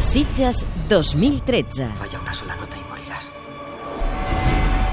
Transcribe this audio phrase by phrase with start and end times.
[0.00, 1.86] Sitges 2013.
[1.98, 3.30] Falla una sola nota y morirás.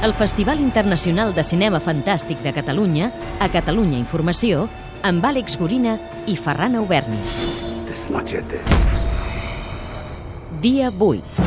[0.04, 4.68] El Festival Internacional de Cinema Fantàstic de Catalunya, a Catalunya Informació,
[5.08, 5.96] amb Àlex Gorina
[6.28, 7.24] i Ferran Auberni.
[7.88, 8.06] This.
[10.62, 11.47] Dia 8.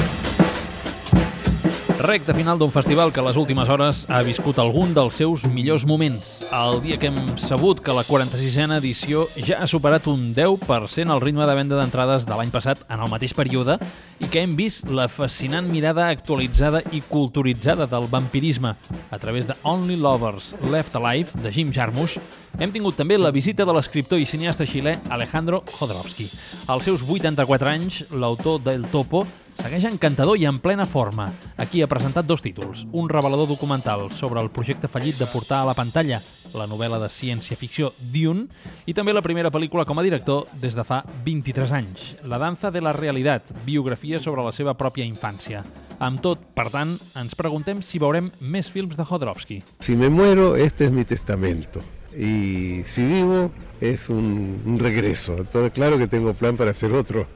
[2.01, 5.82] Recte final d'un festival que a les últimes hores ha viscut algun dels seus millors
[5.85, 6.30] moments.
[6.49, 11.21] El dia que hem sabut que la 46a edició ja ha superat un 10% el
[11.21, 13.76] ritme de venda d'entrades de l'any passat en el mateix període
[14.17, 18.73] i que hem vist la fascinant mirada actualitzada i culturitzada del vampirisme
[19.11, 22.17] a través de Only Lovers Left Alive de Jim Jarmusch,
[22.57, 26.31] hem tingut també la visita de l'escriptor i cineasta xilè Alejandro Jodorowsky.
[26.67, 29.26] Als seus 84 anys, l'autor del Topo
[29.61, 31.29] segueix encantador i en plena forma.
[31.61, 32.87] Aquí ha presentat dos títols.
[32.92, 36.23] Un revelador documental sobre el projecte fallit de portar a la pantalla
[36.55, 38.48] la novel·la de ciència-ficció Dune
[38.91, 42.09] i també la primera pel·lícula com a director des de fa 23 anys.
[42.25, 45.62] La danza de la realitat, biografia sobre la seva pròpia infància.
[46.01, 49.62] Amb tot, per tant, ens preguntem si veurem més films de Jodorowsky.
[49.84, 51.84] Si me muero, este es mi testamento.
[52.16, 55.36] Y si vivo, es un, un regreso.
[55.39, 57.27] Entonces, claro que tengo plan para hacer otro.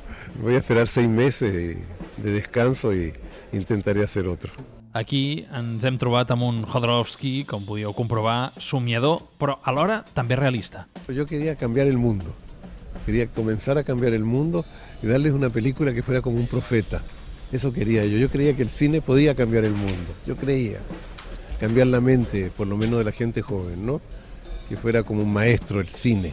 [0.43, 1.77] Voy a esperar seis meses
[2.17, 3.13] de descanso y
[3.53, 4.53] intentaré hacer otro.
[4.95, 10.85] Aquí ens hem trobat amb un Jodorowsky, com podíeu comprovar, somiador, però alhora també realista.
[11.11, 12.31] Yo quería cambiar el mundo.
[13.05, 14.65] Quería comenzar a cambiar el mundo
[15.03, 17.03] y darles una película que fuera como un profeta.
[17.51, 18.19] Eso quería yo.
[18.19, 20.15] Yo creía que el cine podía cambiar el mundo.
[20.29, 20.79] Yo creía.
[21.59, 24.01] Cambiar la mente, por lo menos de la gente joven, ¿no?
[24.69, 26.33] Que fuera como un maestro el cine.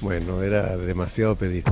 [0.00, 1.64] Bueno, era demasiado pedir.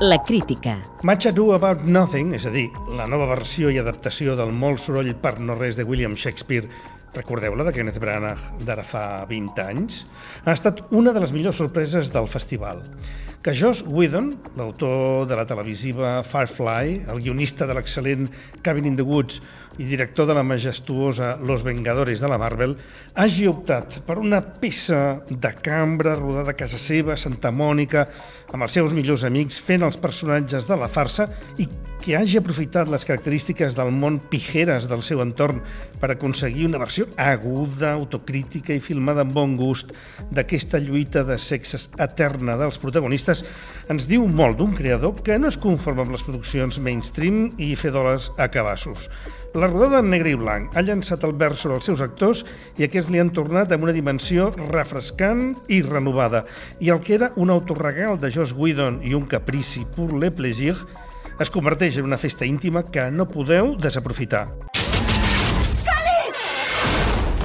[0.00, 0.82] La crítica.
[1.02, 5.10] Much Ado About Nothing, és a dir, la nova versió i adaptació del molt soroll
[5.20, 6.70] per no res de William Shakespeare,
[7.12, 10.06] recordeu-la de Kenneth Branagh d'ara fa 20 anys,
[10.46, 12.80] ha estat una de les millors sorpreses del festival.
[13.44, 18.30] Que Josh Whedon, l'autor de la televisiva Firefly, el guionista de l'excel·lent
[18.64, 19.42] Cabin in the Woods
[19.78, 22.76] i director de la majestuosa Los Vengadores de la Marvel,
[23.14, 28.08] hagi optat per una peça de cambra rodada a casa seva, a Santa Mònica,
[28.52, 31.68] amb els seus millors amics, fent els personatges de la farsa i
[32.00, 35.60] que hagi aprofitat les característiques del món pijeres del seu entorn
[36.00, 39.92] per aconseguir una versió aguda, autocrítica i filmada amb bon gust
[40.32, 43.44] d'aquesta lluita de sexes eterna dels protagonistes,
[43.92, 47.92] ens diu molt d'un creador que no es conforma amb les produccions mainstream i fer
[47.92, 49.10] dòlars a cabassos.
[49.60, 52.38] La rodada en negre i blanc ha llançat el vers sobre els seus actors
[52.80, 56.46] i aquests li han tornat amb una dimensió refrescant i renovada.
[56.80, 60.78] I el que era un autorregal de Joss Whedon i un caprici pour le plaisir
[61.44, 64.46] es converteix en una festa íntima que no podeu desaprofitar.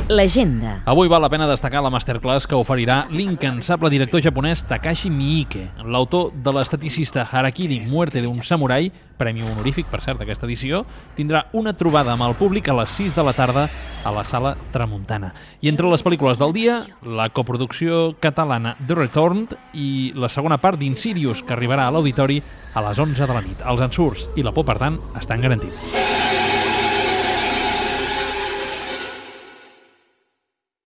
[0.08, 0.84] L'agenda.
[0.86, 6.30] Avui val la pena destacar la masterclass que oferirà l'incansable director japonès Takashi Miike, l'autor
[6.46, 10.84] de l'esteticista Harakiri, Muerte d'un samurai, premi honorífic, per cert, aquesta edició,
[11.18, 13.66] tindrà una trobada amb el públic a les 6 de la tarda
[14.06, 15.34] a la sala Tramuntana.
[15.66, 20.78] I entre les pel·lícules del dia, la coproducció catalana The Returned i la segona part
[20.78, 22.44] d'Insidious, que arribarà a l'auditori
[22.76, 23.66] a les 11 de la nit.
[23.66, 25.96] Els ensurts i la por, per tant, estan garantits.